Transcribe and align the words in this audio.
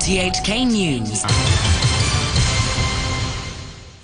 RTHK 0.00 0.66
News. 0.66 1.24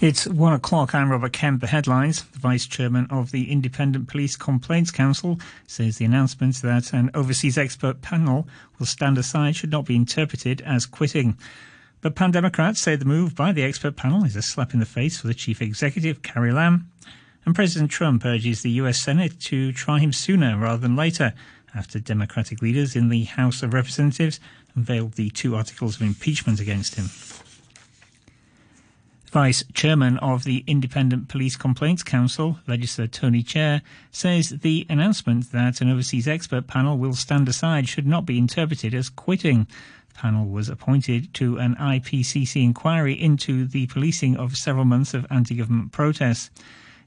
It's 0.02 0.26
one 0.26 0.52
o'clock. 0.52 0.94
I'm 0.94 1.10
Robert 1.10 1.32
Kemp. 1.32 1.62
The 1.62 1.68
headlines. 1.68 2.22
The 2.22 2.38
Vice 2.38 2.66
Chairman 2.66 3.06
of 3.08 3.30
the 3.30 3.50
Independent 3.50 4.06
Police 4.06 4.36
Complaints 4.36 4.90
Council 4.90 5.40
says 5.66 5.96
the 5.96 6.04
announcement 6.04 6.56
that 6.56 6.92
an 6.92 7.10
overseas 7.14 7.56
expert 7.56 8.02
panel 8.02 8.46
will 8.78 8.84
stand 8.84 9.16
aside 9.16 9.56
should 9.56 9.70
not 9.70 9.86
be 9.86 9.96
interpreted 9.96 10.60
as 10.60 10.84
quitting. 10.84 11.38
But 12.02 12.14
Pan 12.14 12.30
Democrats 12.30 12.82
say 12.82 12.96
the 12.96 13.06
move 13.06 13.34
by 13.34 13.52
the 13.52 13.64
expert 13.64 13.96
panel 13.96 14.22
is 14.22 14.36
a 14.36 14.42
slap 14.42 14.74
in 14.74 14.80
the 14.80 14.86
face 14.86 15.18
for 15.18 15.28
the 15.28 15.34
Chief 15.34 15.62
Executive, 15.62 16.22
Carrie 16.22 16.52
Lam. 16.52 16.90
And 17.46 17.54
President 17.54 17.90
Trump 17.90 18.22
urges 18.26 18.60
the 18.60 18.70
US 18.82 19.00
Senate 19.00 19.40
to 19.44 19.72
try 19.72 19.98
him 19.98 20.12
sooner 20.12 20.58
rather 20.58 20.82
than 20.82 20.94
later 20.94 21.32
after 21.76 21.98
Democratic 21.98 22.62
leaders 22.62 22.96
in 22.96 23.08
the 23.08 23.24
House 23.24 23.62
of 23.62 23.74
Representatives 23.74 24.40
unveiled 24.74 25.12
the 25.12 25.30
two 25.30 25.54
articles 25.54 25.96
of 25.96 26.02
impeachment 26.02 26.60
against 26.60 26.94
him. 26.94 27.10
Vice 29.36 29.64
Chairman 29.74 30.16
of 30.18 30.44
the 30.44 30.64
Independent 30.66 31.28
Police 31.28 31.56
Complaints 31.56 32.02
Council, 32.02 32.58
Legislator 32.66 33.10
Tony 33.10 33.42
Tse, 33.42 33.82
says 34.10 34.48
the 34.48 34.86
announcement 34.88 35.52
that 35.52 35.82
an 35.82 35.90
overseas 35.90 36.26
expert 36.26 36.66
panel 36.66 36.96
will 36.96 37.12
stand 37.12 37.46
aside 37.46 37.86
should 37.86 38.06
not 38.06 38.24
be 38.24 38.38
interpreted 38.38 38.94
as 38.94 39.10
quitting. 39.10 39.66
The 40.08 40.14
panel 40.14 40.46
was 40.46 40.70
appointed 40.70 41.34
to 41.34 41.58
an 41.58 41.74
IPCC 41.74 42.62
inquiry 42.62 43.12
into 43.12 43.66
the 43.66 43.86
policing 43.88 44.38
of 44.38 44.56
several 44.56 44.86
months 44.86 45.12
of 45.12 45.26
anti-government 45.28 45.92
protests. 45.92 46.50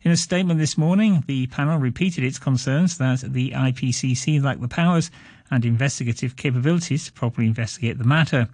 In 0.01 0.11
a 0.11 0.17
statement 0.17 0.59
this 0.59 0.77
morning, 0.77 1.25
the 1.27 1.47
panel 1.47 1.77
repeated 1.77 2.23
its 2.23 2.39
concerns 2.39 2.97
that 2.99 3.19
the 3.33 3.51
IPCC 3.51 4.41
lacked 4.41 4.61
the 4.61 4.69
powers 4.69 5.11
and 5.51 5.65
investigative 5.65 6.37
capabilities 6.37 7.05
to 7.05 7.11
properly 7.11 7.47
investigate 7.47 7.97
the 7.97 8.05
matter. 8.05 8.47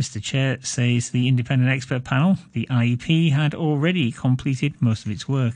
Mr. 0.00 0.22
Tse 0.22 0.64
says 0.64 1.10
the 1.10 1.28
independent 1.28 1.70
expert 1.70 2.04
panel, 2.04 2.38
the 2.54 2.66
IEP, 2.70 3.32
had 3.32 3.54
already 3.54 4.10
completed 4.10 4.80
most 4.80 5.04
of 5.04 5.12
its 5.12 5.28
work. 5.28 5.54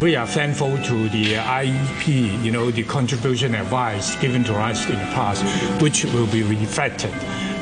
We 0.00 0.16
are 0.16 0.26
thankful 0.26 0.76
to 0.76 1.08
the 1.10 1.34
IEP, 1.34 2.42
you 2.42 2.50
know, 2.50 2.72
the 2.72 2.82
contribution 2.82 3.54
advice 3.54 4.16
given 4.16 4.42
to 4.44 4.54
us 4.54 4.84
in 4.86 4.96
the 4.98 5.10
past, 5.14 5.44
which 5.80 6.04
will 6.06 6.26
be 6.26 6.42
reflected 6.42 7.12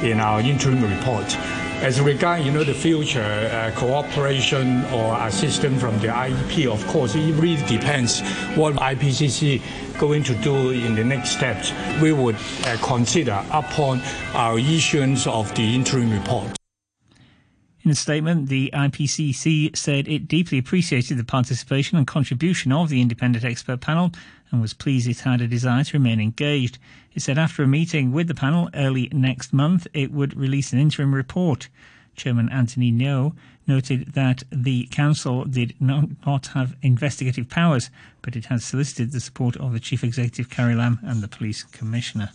in 0.02 0.20
our 0.20 0.40
interim 0.40 0.82
report. 0.82 1.36
As 1.82 2.00
regard, 2.00 2.42
you 2.42 2.50
know, 2.50 2.64
the 2.64 2.74
future 2.74 3.20
uh, 3.20 3.70
cooperation 3.78 4.84
or 4.86 5.14
assistance 5.26 5.80
from 5.80 5.98
the 6.00 6.08
IEP, 6.08 6.72
of 6.72 6.84
course, 6.86 7.14
it 7.14 7.32
really 7.34 7.64
depends 7.66 8.20
what 8.56 8.74
IPCC 8.74 9.60
going 9.98 10.22
to 10.24 10.34
do 10.36 10.70
in 10.70 10.94
the 10.94 11.04
next 11.04 11.30
steps. 11.30 11.72
We 12.00 12.12
would 12.12 12.36
uh, 12.64 12.78
consider 12.82 13.44
upon 13.52 14.00
our 14.32 14.58
issuance 14.58 15.26
of 15.26 15.54
the 15.54 15.74
interim 15.74 16.10
report. 16.10 16.56
In 17.82 17.90
a 17.90 17.94
statement, 17.94 18.48
the 18.48 18.70
IPCC 18.74 19.76
said 19.76 20.08
it 20.08 20.26
deeply 20.26 20.58
appreciated 20.58 21.18
the 21.18 21.24
participation 21.24 21.98
and 21.98 22.06
contribution 22.06 22.72
of 22.72 22.88
the 22.88 23.00
independent 23.00 23.44
expert 23.44 23.80
panel 23.80 24.10
and 24.50 24.60
was 24.60 24.74
pleased 24.74 25.08
it 25.08 25.20
had 25.20 25.40
a 25.40 25.46
desire 25.46 25.84
to 25.84 25.98
remain 25.98 26.20
engaged. 26.20 26.78
It 27.14 27.22
said 27.22 27.38
after 27.38 27.62
a 27.62 27.66
meeting 27.66 28.12
with 28.12 28.28
the 28.28 28.34
panel 28.34 28.70
early 28.74 29.08
next 29.12 29.52
month, 29.52 29.86
it 29.92 30.12
would 30.12 30.36
release 30.36 30.72
an 30.72 30.78
interim 30.78 31.14
report. 31.14 31.68
Chairman 32.14 32.48
Anthony 32.48 32.90
Neoh 32.90 33.34
noted 33.66 34.14
that 34.14 34.42
the 34.50 34.86
council 34.90 35.44
did 35.44 35.74
not, 35.80 36.08
not 36.24 36.48
have 36.48 36.76
investigative 36.82 37.48
powers, 37.48 37.90
but 38.22 38.36
it 38.36 38.46
has 38.46 38.64
solicited 38.64 39.12
the 39.12 39.20
support 39.20 39.56
of 39.56 39.72
the 39.72 39.80
chief 39.80 40.02
executive 40.02 40.48
Carrie 40.48 40.74
Lam 40.74 40.98
and 41.02 41.22
the 41.22 41.28
police 41.28 41.62
commissioner. 41.64 42.30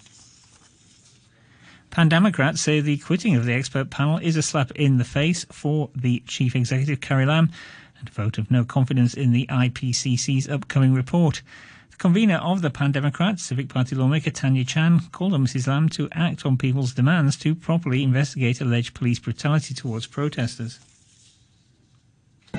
Pan 1.90 2.08
Democrats 2.08 2.62
say 2.62 2.80
the 2.80 2.98
quitting 2.98 3.36
of 3.36 3.46
the 3.46 3.54
expert 3.54 3.90
panel 3.90 4.18
is 4.18 4.38
a 4.38 4.42
slap 4.42 4.72
in 4.72 4.98
the 4.98 5.04
face 5.04 5.46
for 5.52 5.90
the 5.94 6.24
chief 6.26 6.56
executive 6.56 7.02
Carrie 7.02 7.26
Lam 7.26 7.52
and 8.00 8.08
a 8.08 8.12
vote 8.12 8.38
of 8.38 8.50
no 8.50 8.64
confidence 8.64 9.14
in 9.14 9.32
the 9.32 9.46
IPCC's 9.48 10.48
upcoming 10.48 10.94
report. 10.94 11.42
Convener 12.02 12.38
of 12.38 12.64
the 12.64 12.72
Pan 12.72 12.92
Democrats, 12.92 13.44
Civic 13.44 13.70
Party 13.70 13.96
lawmaker 13.96 14.32
Tanya 14.32 14.66
Chan, 14.66 15.02
called 15.12 15.36
on 15.36 15.46
Mrs. 15.46 15.68
Lam 15.68 15.88
to 15.90 16.10
act 16.14 16.48
on 16.48 16.58
people's 16.58 16.94
demands 16.96 17.38
to 17.38 17.54
properly 17.54 18.02
investigate 18.02 18.60
alleged 18.60 18.96
police 18.96 19.20
brutality 19.20 19.76
towards 19.76 20.08
protesters. 20.08 20.80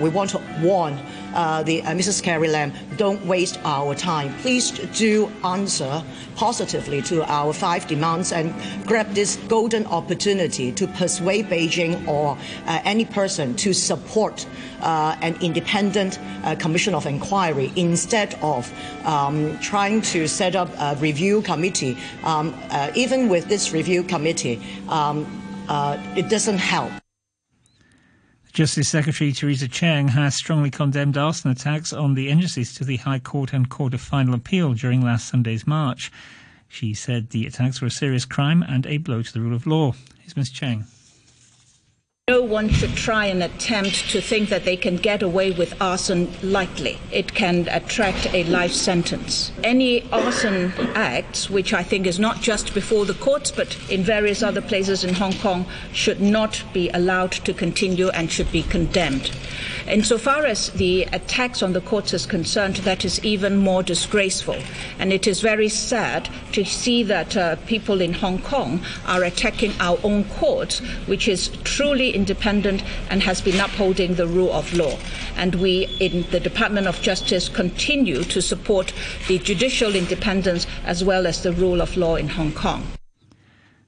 We 0.00 0.08
want 0.08 0.30
to 0.30 0.42
warn 0.60 0.94
uh, 1.34 1.62
the, 1.62 1.82
uh, 1.82 1.90
Mrs. 1.90 2.22
Carrie 2.22 2.48
Lam, 2.48 2.72
don't 2.96 3.24
waste 3.26 3.60
our 3.62 3.94
time. 3.94 4.34
Please 4.38 4.70
do 4.96 5.30
answer 5.44 6.02
positively 6.34 7.02
to 7.02 7.22
our 7.30 7.52
five 7.52 7.86
demands 7.86 8.32
and 8.32 8.54
grab 8.86 9.12
this 9.12 9.36
golden 9.48 9.86
opportunity 9.86 10.72
to 10.72 10.86
persuade 10.86 11.46
Beijing 11.46 12.08
or 12.08 12.36
uh, 12.66 12.80
any 12.84 13.04
person 13.04 13.54
to 13.56 13.72
support 13.72 14.46
uh, 14.80 15.16
an 15.20 15.36
independent 15.40 16.18
uh, 16.42 16.56
commission 16.56 16.94
of 16.94 17.06
inquiry 17.06 17.70
instead 17.76 18.34
of 18.42 18.72
um, 19.06 19.56
trying 19.60 20.00
to 20.02 20.26
set 20.26 20.56
up 20.56 20.70
a 20.80 20.96
review 21.00 21.42
committee. 21.42 21.96
Um, 22.24 22.58
uh, 22.70 22.90
even 22.96 23.28
with 23.28 23.46
this 23.48 23.72
review 23.72 24.02
committee, 24.02 24.60
um, 24.88 25.26
it 26.16 26.28
doesn't 26.28 26.58
help. 26.58 27.01
Justice 28.52 28.90
Secretary 28.90 29.32
Teresa 29.32 29.66
Cheng 29.66 30.08
has 30.08 30.34
strongly 30.34 30.70
condemned 30.70 31.16
arson 31.16 31.50
attacks 31.50 31.90
on 31.90 32.12
the 32.12 32.28
entrances 32.28 32.74
to 32.74 32.84
the 32.84 32.98
High 32.98 33.18
Court 33.18 33.54
and 33.54 33.70
Court 33.70 33.94
of 33.94 34.02
Final 34.02 34.34
Appeal 34.34 34.74
during 34.74 35.00
last 35.00 35.26
Sunday's 35.26 35.66
march. 35.66 36.12
She 36.68 36.92
said 36.92 37.30
the 37.30 37.46
attacks 37.46 37.80
were 37.80 37.86
a 37.86 37.90
serious 37.90 38.26
crime 38.26 38.62
and 38.62 38.86
a 38.86 38.98
blow 38.98 39.22
to 39.22 39.32
the 39.32 39.40
rule 39.40 39.56
of 39.56 39.66
law. 39.66 39.94
Here's 40.20 40.36
Ms. 40.36 40.50
Cheng. 40.50 40.84
No 42.32 42.40
one 42.40 42.70
should 42.70 42.96
try 42.96 43.26
and 43.26 43.42
attempt 43.42 44.08
to 44.08 44.22
think 44.22 44.48
that 44.48 44.64
they 44.64 44.74
can 44.74 44.96
get 44.96 45.22
away 45.22 45.50
with 45.50 45.78
arson 45.82 46.32
lightly. 46.42 46.98
It 47.10 47.34
can 47.34 47.68
attract 47.68 48.32
a 48.32 48.44
life 48.44 48.72
sentence. 48.72 49.52
Any 49.62 50.10
arson 50.10 50.72
acts, 50.94 51.50
which 51.50 51.74
I 51.74 51.82
think 51.82 52.06
is 52.06 52.18
not 52.18 52.40
just 52.40 52.72
before 52.72 53.04
the 53.04 53.12
courts 53.12 53.50
but 53.50 53.76
in 53.90 54.02
various 54.02 54.42
other 54.42 54.62
places 54.62 55.04
in 55.04 55.12
Hong 55.12 55.34
Kong, 55.34 55.66
should 55.92 56.22
not 56.22 56.64
be 56.72 56.88
allowed 56.94 57.32
to 57.32 57.52
continue 57.52 58.08
and 58.08 58.32
should 58.32 58.50
be 58.50 58.62
condemned. 58.62 59.30
Insofar 59.86 60.46
as 60.46 60.70
the 60.70 61.02
attacks 61.12 61.62
on 61.62 61.72
the 61.72 61.80
courts 61.80 62.14
is 62.14 62.24
concerned, 62.24 62.76
that 62.76 63.04
is 63.04 63.22
even 63.24 63.58
more 63.58 63.82
disgraceful. 63.82 64.56
And 64.98 65.12
it 65.12 65.26
is 65.26 65.40
very 65.40 65.68
sad 65.68 66.30
to 66.52 66.64
see 66.64 67.02
that 67.02 67.36
uh, 67.36 67.56
people 67.66 68.00
in 68.00 68.14
Hong 68.14 68.40
Kong 68.40 68.80
are 69.06 69.24
attacking 69.24 69.72
our 69.80 69.98
own 70.02 70.24
courts, 70.24 70.78
which 71.06 71.28
is 71.28 71.48
truly 71.64 72.14
independent 72.22 72.84
and 73.10 73.22
has 73.22 73.40
been 73.40 73.58
upholding 73.58 74.14
the 74.14 74.26
rule 74.26 74.52
of 74.52 74.72
law. 74.74 74.96
And 75.36 75.56
we 75.56 75.74
in 75.98 76.22
the 76.30 76.40
Department 76.40 76.86
of 76.86 77.02
Justice 77.02 77.48
continue 77.48 78.22
to 78.24 78.40
support 78.40 78.92
the 79.28 79.38
judicial 79.38 79.96
independence 79.96 80.66
as 80.84 81.02
well 81.02 81.26
as 81.26 81.42
the 81.42 81.52
rule 81.52 81.80
of 81.80 81.96
law 81.96 82.14
in 82.16 82.28
Hong 82.28 82.52
Kong. 82.52 82.82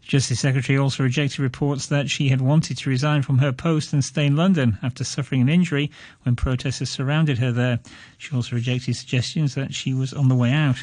Justice 0.02 0.40
Secretary 0.40 0.78
also 0.78 1.02
rejected 1.02 1.38
reports 1.38 1.86
that 1.86 2.10
she 2.10 2.28
had 2.28 2.40
wanted 2.40 2.76
to 2.78 2.90
resign 2.90 3.22
from 3.22 3.38
her 3.38 3.52
post 3.52 3.92
and 3.92 4.04
stay 4.04 4.26
in 4.26 4.36
London 4.36 4.76
after 4.82 5.02
suffering 5.02 5.40
an 5.40 5.48
injury 5.48 5.90
when 6.24 6.36
protesters 6.36 6.90
surrounded 6.90 7.38
her 7.38 7.52
there. 7.52 7.78
She 8.18 8.34
also 8.36 8.56
rejected 8.56 8.96
suggestions 8.96 9.54
that 9.54 9.72
she 9.72 9.94
was 9.94 10.12
on 10.12 10.28
the 10.28 10.34
way 10.34 10.52
out. 10.52 10.76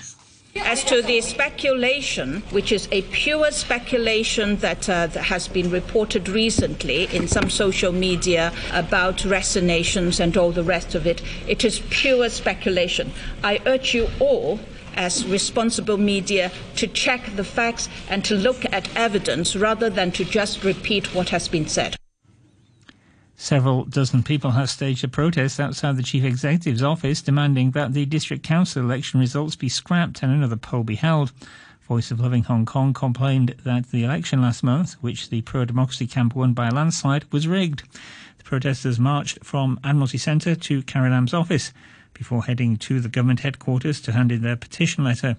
As 0.55 0.83
to 0.85 1.01
the 1.01 1.21
speculation, 1.21 2.43
which 2.51 2.71
is 2.71 2.89
a 2.91 3.03
pure 3.03 3.51
speculation 3.51 4.57
that, 4.57 4.89
uh, 4.89 5.07
that, 5.07 5.25
has 5.25 5.47
been 5.47 5.69
reported 5.69 6.27
recently 6.27 7.05
in 7.15 7.27
some 7.27 7.49
social 7.49 7.93
media 7.93 8.51
about 8.73 9.23
resignations 9.23 10.19
and 10.19 10.35
all 10.35 10.51
the 10.51 10.63
rest 10.63 10.93
of 10.93 11.07
it, 11.07 11.21
it 11.47 11.63
is 11.63 11.79
pure 11.89 12.29
speculation. 12.29 13.11
I 13.43 13.59
urge 13.65 13.93
you 13.93 14.09
all 14.19 14.59
as 14.95 15.25
responsible 15.25 15.97
media 15.97 16.51
to 16.75 16.87
check 16.87 17.33
the 17.35 17.45
facts 17.45 17.87
and 18.09 18.25
to 18.25 18.35
look 18.35 18.65
at 18.73 18.93
evidence 18.95 19.55
rather 19.55 19.89
than 19.89 20.11
to 20.11 20.25
just 20.25 20.63
repeat 20.65 21.15
what 21.15 21.29
has 21.29 21.47
been 21.47 21.67
said. 21.67 21.95
Several 23.41 23.85
dozen 23.85 24.21
people 24.21 24.51
have 24.51 24.69
staged 24.69 25.03
a 25.03 25.07
protest 25.07 25.59
outside 25.59 25.97
the 25.97 26.03
chief 26.03 26.23
executive's 26.23 26.83
office 26.83 27.23
demanding 27.23 27.71
that 27.71 27.91
the 27.91 28.05
district 28.05 28.43
council 28.43 28.83
election 28.83 29.19
results 29.19 29.55
be 29.55 29.67
scrapped 29.67 30.21
and 30.21 30.31
another 30.31 30.55
poll 30.55 30.83
be 30.83 30.93
held. 30.93 31.31
Voice 31.87 32.11
of 32.11 32.19
Loving 32.19 32.43
Hong 32.43 32.67
Kong 32.67 32.93
complained 32.93 33.55
that 33.63 33.89
the 33.89 34.03
election 34.03 34.43
last 34.43 34.61
month, 34.61 34.93
which 35.01 35.31
the 35.31 35.41
pro 35.41 35.65
democracy 35.65 36.05
camp 36.05 36.35
won 36.35 36.53
by 36.53 36.67
a 36.67 36.71
landslide, 36.71 37.25
was 37.31 37.47
rigged. 37.47 37.81
The 38.37 38.43
protesters 38.43 38.99
marched 38.99 39.43
from 39.43 39.79
Admiralty 39.83 40.19
Centre 40.19 40.53
to 40.53 40.83
Carrie 40.83 41.09
Lam's 41.09 41.33
office 41.33 41.73
before 42.13 42.43
heading 42.45 42.77
to 42.77 42.99
the 42.99 43.09
government 43.09 43.41
headquarters 43.41 44.01
to 44.01 44.11
hand 44.11 44.31
in 44.31 44.41
their 44.41 44.55
petition 44.55 45.03
letter. 45.03 45.37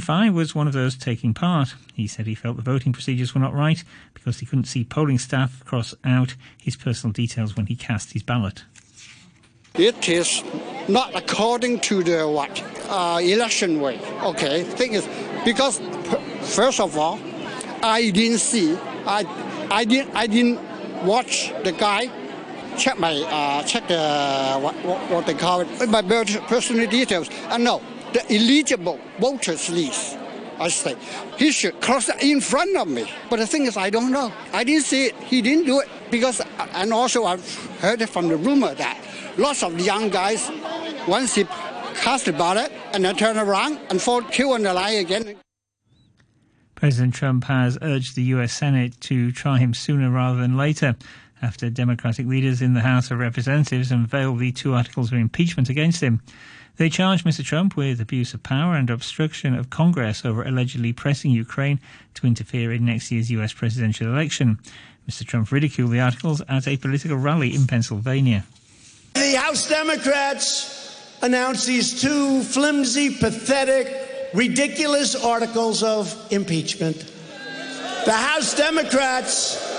Fai 0.00 0.30
was 0.30 0.54
one 0.54 0.66
of 0.66 0.72
those 0.72 0.96
taking 0.96 1.32
part. 1.32 1.74
He 1.94 2.06
said 2.06 2.26
he 2.26 2.34
felt 2.34 2.56
the 2.56 2.62
voting 2.62 2.92
procedures 2.92 3.34
were 3.34 3.40
not 3.40 3.54
right 3.54 3.84
because 4.14 4.40
he 4.40 4.46
couldn't 4.46 4.64
see 4.64 4.84
polling 4.84 5.18
staff 5.18 5.64
cross 5.64 5.94
out 6.04 6.34
his 6.60 6.76
personal 6.76 7.12
details 7.12 7.56
when 7.56 7.66
he 7.66 7.76
cast 7.76 8.12
his 8.12 8.22
ballot. 8.22 8.64
It 9.74 10.08
is 10.08 10.42
not 10.88 11.14
according 11.14 11.80
to 11.80 12.02
the 12.02 12.26
what 12.26 12.62
uh, 12.88 13.20
election 13.22 13.80
way. 13.80 14.00
Okay, 14.22 14.64
thing 14.64 14.94
is 14.94 15.06
because 15.44 15.80
first 16.54 16.80
of 16.80 16.96
all, 16.96 17.20
I 17.82 18.10
didn't 18.10 18.38
see 18.38 18.76
I 19.06 19.24
I 19.70 19.84
didn't 19.84 20.16
I 20.16 20.26
didn't 20.26 20.58
watch 21.04 21.52
the 21.62 21.72
guy 21.72 22.10
check 22.78 22.98
my 22.98 23.12
uh, 23.12 23.62
check 23.64 23.88
the 23.88 24.58
what, 24.60 24.74
what, 24.84 25.10
what 25.10 25.26
they 25.26 25.34
call 25.34 25.60
it 25.60 25.88
my 25.88 26.02
personal 26.02 26.88
details. 26.88 27.28
And 27.48 27.64
no, 27.64 27.82
the 28.12 28.24
eligible 28.32 29.00
voters 29.18 29.68
list. 29.70 30.18
I 30.58 30.68
say 30.68 30.96
he 31.36 31.52
should 31.52 31.80
cross 31.82 32.08
in 32.22 32.40
front 32.40 32.76
of 32.76 32.88
me. 32.88 33.04
But 33.28 33.40
the 33.40 33.46
thing 33.46 33.66
is, 33.66 33.76
I 33.76 33.90
don't 33.90 34.10
know. 34.10 34.32
I 34.54 34.64
didn't 34.64 34.84
see 34.84 35.06
it. 35.06 35.14
He 35.16 35.42
didn't 35.42 35.66
do 35.66 35.80
it 35.80 35.88
because, 36.10 36.40
and 36.72 36.94
also 36.94 37.24
I've 37.24 37.44
heard 37.80 38.00
it 38.00 38.08
from 38.08 38.28
the 38.28 38.36
rumor 38.36 38.74
that 38.74 38.98
lots 39.38 39.62
of 39.62 39.78
young 39.80 40.08
guys, 40.08 40.50
once 41.06 41.34
he 41.34 41.44
cast 41.96 42.26
the 42.26 42.32
ballot 42.32 42.72
and 42.92 43.04
then 43.04 43.16
turn 43.16 43.38
around 43.38 43.78
and 43.90 44.00
fall, 44.00 44.22
kill 44.22 44.52
on 44.52 44.62
the 44.62 44.72
line 44.72 44.98
again. 44.98 45.36
President 46.74 47.14
Trump 47.14 47.44
has 47.44 47.78
urged 47.80 48.16
the 48.16 48.22
U.S. 48.22 48.52
Senate 48.52 49.00
to 49.02 49.32
try 49.32 49.58
him 49.58 49.72
sooner 49.72 50.10
rather 50.10 50.38
than 50.38 50.56
later 50.56 50.94
after 51.42 51.70
Democratic 51.70 52.26
leaders 52.26 52.62
in 52.62 52.74
the 52.74 52.80
House 52.80 53.10
of 53.10 53.18
Representatives 53.18 53.90
unveiled 53.90 54.38
the 54.38 54.52
two 54.52 54.74
articles 54.74 55.12
of 55.12 55.18
impeachment 55.18 55.68
against 55.68 56.02
him. 56.02 56.20
They 56.76 56.90
charged 56.90 57.24
Mr. 57.24 57.44
Trump 57.44 57.76
with 57.76 58.00
abuse 58.00 58.34
of 58.34 58.42
power 58.42 58.74
and 58.74 58.90
obstruction 58.90 59.54
of 59.54 59.70
Congress 59.70 60.24
over 60.24 60.42
allegedly 60.42 60.92
pressing 60.92 61.30
Ukraine 61.30 61.80
to 62.14 62.26
interfere 62.26 62.72
in 62.72 62.84
next 62.84 63.10
year's 63.10 63.30
U.S. 63.30 63.52
presidential 63.52 64.08
election. 64.08 64.58
Mr. 65.08 65.24
Trump 65.24 65.50
ridiculed 65.52 65.90
the 65.90 66.00
articles 66.00 66.42
at 66.48 66.66
a 66.68 66.76
political 66.76 67.16
rally 67.16 67.54
in 67.54 67.66
Pennsylvania. 67.66 68.44
The 69.14 69.36
House 69.36 69.68
Democrats 69.68 71.16
announced 71.22 71.66
these 71.66 72.00
two 72.00 72.42
flimsy, 72.42 73.14
pathetic, 73.14 74.30
ridiculous 74.34 75.14
articles 75.14 75.82
of 75.82 76.14
impeachment. 76.30 77.12
The 78.04 78.12
House 78.12 78.54
Democrats 78.54 79.75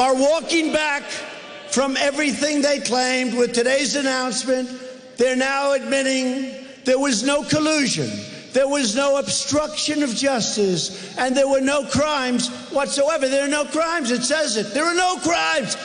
are 0.00 0.14
walking 0.14 0.72
back 0.72 1.02
from 1.68 1.94
everything 1.98 2.62
they 2.62 2.80
claimed 2.80 3.34
with 3.34 3.52
today's 3.52 3.96
announcement. 3.96 4.66
They're 5.18 5.36
now 5.36 5.72
admitting 5.72 6.54
there 6.86 6.98
was 6.98 7.22
no 7.22 7.44
collusion, 7.44 8.08
there 8.54 8.66
was 8.66 8.96
no 8.96 9.18
obstruction 9.18 10.02
of 10.02 10.08
justice, 10.08 11.14
and 11.18 11.36
there 11.36 11.46
were 11.46 11.60
no 11.60 11.84
crimes 11.84 12.48
whatsoever. 12.70 13.28
There 13.28 13.44
are 13.44 13.50
no 13.50 13.66
crimes. 13.66 14.10
It 14.10 14.22
says 14.22 14.56
it. 14.56 14.72
There 14.72 14.86
are 14.86 14.94
no 14.94 15.18
crimes. 15.18 15.76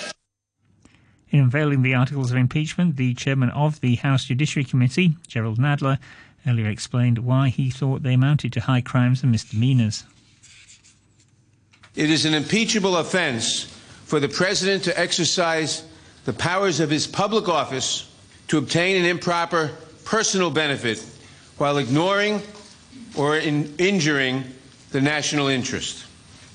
In 1.30 1.42
unveiling 1.42 1.82
the 1.82 1.94
articles 1.94 2.32
of 2.32 2.38
impeachment, 2.38 2.96
the 2.96 3.14
chairman 3.16 3.50
of 3.50 3.82
the 3.82 3.96
House 3.96 4.24
Judiciary 4.24 4.64
Committee, 4.64 5.18
Jerrold 5.28 5.60
Nadler, 5.60 6.00
earlier 6.48 6.70
explained 6.70 7.20
why 7.20 7.50
he 7.50 7.70
thought 7.70 8.02
they 8.02 8.14
amounted 8.14 8.54
to 8.54 8.62
high 8.62 8.80
crimes 8.80 9.24
and 9.24 9.34
misdemeanors. 9.34 10.06
It 11.96 12.10
is 12.10 12.24
an 12.24 12.34
impeachable 12.34 12.96
offense 12.96 13.75
for 14.06 14.20
the 14.20 14.30
president 14.30 14.84
to 14.84 15.00
exercise 15.00 15.84
the 16.26 16.34
powers 16.34 16.80
of 16.80 16.90
his 16.90 17.06
public 17.08 17.50
office 17.50 18.10
to 18.48 18.58
obtain 18.58 18.96
an 18.98 19.06
improper 19.06 19.72
personal 20.06 20.50
benefit 20.52 21.04
while 21.58 21.78
ignoring 21.78 22.42
or 23.16 23.38
in 23.38 23.74
injuring 23.78 24.44
the 24.92 25.02
national 25.02 25.48
interest. 25.48 26.06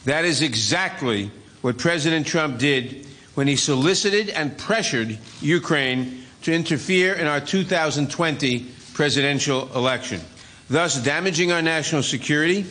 That 0.04 0.24
is 0.24 0.42
exactly 0.42 1.30
what 1.62 1.76
President 1.78 2.26
Trump 2.26 2.58
did 2.58 3.06
when 3.34 3.46
he 3.46 3.56
solicited 3.56 4.30
and 4.30 4.56
pressured 4.56 5.18
Ukraine 5.40 6.24
to 6.42 6.52
interfere 6.52 7.14
in 7.14 7.26
our 7.26 7.40
2020 7.40 8.66
presidential 8.94 9.70
election, 9.74 10.20
thus 10.68 11.02
damaging 11.02 11.52
our 11.52 11.62
national 11.62 12.02
security, 12.02 12.64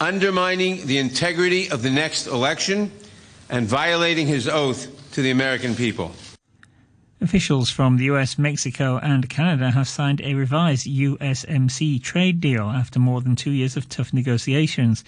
undermining 0.00 0.86
the 0.86 0.98
integrity 0.98 1.70
of 1.70 1.82
the 1.82 1.90
next 1.90 2.26
election, 2.26 2.90
and 3.50 3.66
violating 3.66 4.26
his 4.26 4.48
oath 4.48 5.12
to 5.12 5.22
the 5.22 5.30
American 5.30 5.74
people. 5.74 6.12
Officials 7.20 7.68
from 7.70 7.98
the 7.98 8.04
US, 8.04 8.38
Mexico, 8.38 8.98
and 9.02 9.28
Canada 9.28 9.72
have 9.72 9.88
signed 9.88 10.22
a 10.22 10.34
revised 10.34 10.86
USMC 10.86 12.02
trade 12.02 12.40
deal 12.40 12.62
after 12.62 12.98
more 12.98 13.20
than 13.20 13.36
two 13.36 13.50
years 13.50 13.76
of 13.76 13.88
tough 13.88 14.14
negotiations. 14.14 15.04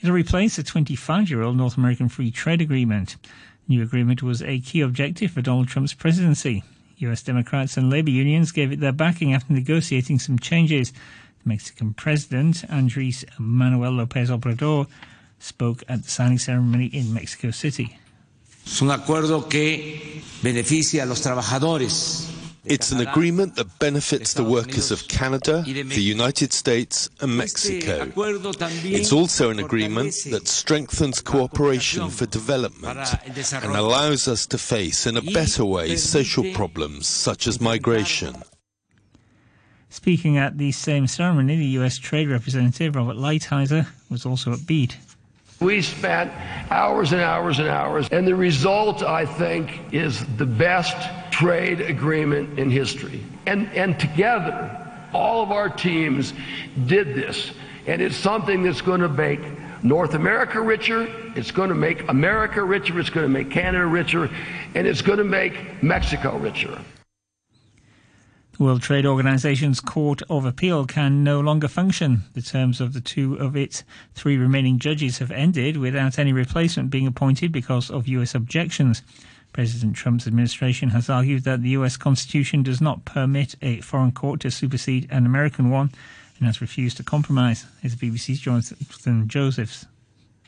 It'll 0.00 0.14
replace 0.14 0.56
the 0.56 0.64
25 0.64 1.30
year 1.30 1.42
old 1.42 1.56
North 1.56 1.76
American 1.76 2.08
Free 2.08 2.32
Trade 2.32 2.60
Agreement. 2.60 3.16
The 3.68 3.76
new 3.76 3.82
agreement 3.82 4.24
was 4.24 4.42
a 4.42 4.58
key 4.58 4.80
objective 4.80 5.30
for 5.30 5.42
Donald 5.42 5.68
Trump's 5.68 5.94
presidency. 5.94 6.64
US 6.96 7.22
Democrats 7.22 7.76
and 7.76 7.90
labor 7.90 8.10
unions 8.10 8.50
gave 8.50 8.72
it 8.72 8.80
their 8.80 8.90
backing 8.92 9.32
after 9.32 9.52
negotiating 9.52 10.18
some 10.18 10.40
changes. 10.40 10.90
The 10.90 11.48
Mexican 11.48 11.94
president, 11.94 12.64
Andres 12.68 13.24
Manuel 13.38 13.92
Lopez 13.92 14.30
Obrador, 14.30 14.88
spoke 15.42 15.82
at 15.88 16.02
the 16.02 16.10
signing 16.10 16.38
ceremony 16.38 16.86
in 16.86 17.12
Mexico 17.12 17.50
City. 17.50 17.98
Es 18.64 18.80
un 18.80 18.90
acuerdo 18.90 19.48
que 19.48 20.22
beneficia 20.42 21.02
a 21.02 21.06
los 21.06 21.20
trabajadores 21.20 22.32
it's 22.64 22.92
an 22.92 23.00
agreement 23.00 23.56
that 23.56 23.80
benefits 23.80 24.34
the 24.34 24.44
workers 24.44 24.92
of 24.92 25.08
Canada, 25.08 25.62
the 25.66 26.00
United 26.00 26.52
States, 26.52 27.10
and 27.20 27.36
Mexico. 27.36 28.12
It's 28.84 29.12
also 29.12 29.50
an 29.50 29.58
agreement 29.58 30.14
that 30.30 30.46
strengthens 30.46 31.20
cooperation 31.20 32.08
for 32.08 32.26
development 32.26 33.00
and 33.24 33.76
allows 33.76 34.28
us 34.28 34.46
to 34.46 34.58
face 34.58 35.06
in 35.06 35.16
a 35.16 35.22
better 35.22 35.64
way 35.64 35.96
social 35.96 36.52
problems 36.52 37.08
such 37.08 37.48
as 37.48 37.60
migration. 37.60 38.36
Speaking 39.88 40.38
at 40.38 40.56
the 40.56 40.70
same 40.70 41.08
ceremony, 41.08 41.56
the 41.56 41.66
U.S. 41.80 41.98
Trade 41.98 42.28
Representative 42.28 42.94
Robert 42.94 43.16
Lighthizer 43.16 43.88
was 44.08 44.24
also 44.24 44.54
upbeat. 44.54 44.94
We 45.62 45.80
spent 45.80 46.32
hours 46.70 47.12
and 47.12 47.20
hours 47.20 47.58
and 47.60 47.68
hours, 47.68 48.08
and 48.10 48.26
the 48.26 48.34
result, 48.34 49.02
I 49.02 49.24
think, 49.24 49.92
is 49.92 50.24
the 50.36 50.46
best 50.46 50.96
trade 51.30 51.80
agreement 51.80 52.58
in 52.58 52.70
history. 52.70 53.22
And, 53.46 53.68
and 53.72 53.98
together, 53.98 54.78
all 55.12 55.42
of 55.42 55.52
our 55.52 55.68
teams 55.68 56.34
did 56.86 57.14
this, 57.14 57.52
and 57.86 58.02
it's 58.02 58.16
something 58.16 58.62
that's 58.62 58.80
going 58.80 59.00
to 59.00 59.08
make 59.08 59.40
North 59.84 60.14
America 60.14 60.60
richer, 60.60 61.08
it's 61.36 61.50
going 61.50 61.68
to 61.68 61.74
make 61.74 62.08
America 62.08 62.62
richer, 62.62 62.98
it's 62.98 63.10
going 63.10 63.24
to 63.24 63.32
make 63.32 63.50
Canada 63.50 63.86
richer, 63.86 64.30
and 64.74 64.86
it's 64.86 65.02
going 65.02 65.18
to 65.18 65.24
make 65.24 65.82
Mexico 65.82 66.36
richer. 66.38 66.78
World 68.62 68.80
Trade 68.80 69.06
Organization's 69.06 69.80
Court 69.80 70.22
of 70.30 70.44
Appeal 70.44 70.86
can 70.86 71.24
no 71.24 71.40
longer 71.40 71.66
function. 71.66 72.22
The 72.34 72.42
terms 72.42 72.80
of 72.80 72.92
the 72.92 73.00
two 73.00 73.34
of 73.34 73.56
its 73.56 73.82
three 74.14 74.36
remaining 74.36 74.78
judges 74.78 75.18
have 75.18 75.32
ended 75.32 75.78
without 75.78 76.16
any 76.16 76.32
replacement 76.32 76.88
being 76.88 77.08
appointed 77.08 77.50
because 77.50 77.90
of 77.90 78.06
US 78.06 78.36
objections. 78.36 79.02
President 79.52 79.96
Trump's 79.96 80.28
administration 80.28 80.90
has 80.90 81.10
argued 81.10 81.42
that 81.42 81.62
the 81.62 81.70
US 81.70 81.96
Constitution 81.96 82.62
does 82.62 82.80
not 82.80 83.04
permit 83.04 83.56
a 83.62 83.80
foreign 83.80 84.12
court 84.12 84.38
to 84.42 84.50
supersede 84.52 85.08
an 85.10 85.26
American 85.26 85.68
one 85.68 85.90
and 86.38 86.46
has 86.46 86.60
refused 86.60 86.98
to 86.98 87.02
compromise. 87.02 87.66
Here's 87.80 87.96
BBC's 87.96 88.38
Jonathan 88.38 89.26
Josephs. 89.26 89.86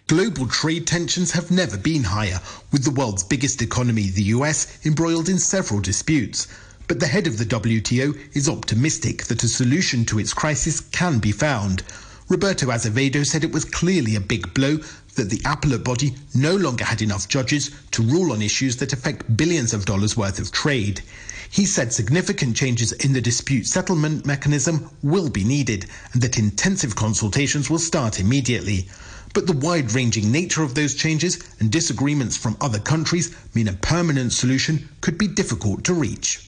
Global 0.06 0.46
trade 0.46 0.86
tensions 0.86 1.32
have 1.32 1.50
never 1.50 1.76
been 1.76 2.04
higher, 2.04 2.38
with 2.70 2.84
the 2.84 2.92
world's 2.92 3.24
biggest 3.24 3.60
economy, 3.60 4.10
the 4.10 4.34
US, 4.34 4.86
embroiled 4.86 5.28
in 5.28 5.40
several 5.40 5.80
disputes. 5.80 6.46
But 6.86 7.00
the 7.00 7.06
head 7.06 7.26
of 7.26 7.38
the 7.38 7.46
WTO 7.46 8.18
is 8.34 8.46
optimistic 8.46 9.24
that 9.24 9.42
a 9.42 9.48
solution 9.48 10.04
to 10.04 10.18
its 10.18 10.34
crisis 10.34 10.80
can 10.80 11.18
be 11.18 11.32
found. 11.32 11.82
Roberto 12.28 12.70
Azevedo 12.70 13.22
said 13.22 13.42
it 13.42 13.52
was 13.52 13.64
clearly 13.64 14.16
a 14.16 14.20
big 14.20 14.52
blow 14.52 14.80
that 15.14 15.30
the 15.30 15.40
appellate 15.46 15.82
body 15.82 16.14
no 16.34 16.54
longer 16.54 16.84
had 16.84 17.00
enough 17.00 17.26
judges 17.26 17.70
to 17.92 18.02
rule 18.02 18.32
on 18.32 18.42
issues 18.42 18.76
that 18.76 18.92
affect 18.92 19.34
billions 19.34 19.72
of 19.72 19.86
dollars 19.86 20.14
worth 20.14 20.38
of 20.38 20.52
trade. 20.52 21.00
He 21.48 21.64
said 21.64 21.90
significant 21.90 22.54
changes 22.54 22.92
in 22.92 23.14
the 23.14 23.20
dispute 23.22 23.66
settlement 23.66 24.26
mechanism 24.26 24.90
will 25.02 25.30
be 25.30 25.42
needed 25.42 25.86
and 26.12 26.20
that 26.20 26.38
intensive 26.38 26.96
consultations 26.96 27.70
will 27.70 27.78
start 27.78 28.20
immediately. 28.20 28.88
But 29.32 29.46
the 29.46 29.56
wide 29.56 29.92
ranging 29.92 30.30
nature 30.30 30.62
of 30.62 30.74
those 30.74 30.94
changes 30.94 31.38
and 31.60 31.72
disagreements 31.72 32.36
from 32.36 32.58
other 32.60 32.78
countries 32.78 33.34
mean 33.54 33.68
a 33.68 33.72
permanent 33.72 34.34
solution 34.34 34.86
could 35.00 35.16
be 35.16 35.28
difficult 35.28 35.82
to 35.84 35.94
reach. 35.94 36.46